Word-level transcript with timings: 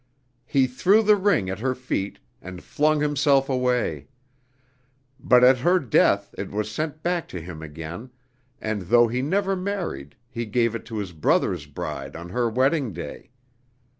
He 0.47 0.65
threw 0.65 1.03
the 1.03 1.15
ring 1.15 1.47
at 1.47 1.59
her 1.59 1.75
feet, 1.75 2.17
and 2.41 2.63
flung 2.63 3.01
himself 3.01 3.49
away; 3.49 4.07
but 5.19 5.43
at 5.43 5.59
her 5.59 5.77
death 5.77 6.33
it 6.39 6.49
was 6.49 6.71
sent 6.71 7.03
back 7.03 7.27
to 7.27 7.39
him 7.39 7.61
again, 7.61 8.09
and 8.59 8.81
though 8.81 9.07
he 9.07 9.21
never 9.21 9.55
married, 9.55 10.15
he 10.27 10.47
gave 10.47 10.73
it 10.73 10.85
to 10.85 10.97
his 10.97 11.11
brother's 11.11 11.67
bride 11.67 12.15
on 12.15 12.29
her 12.29 12.49
wedding 12.49 12.93
day. 12.93 13.29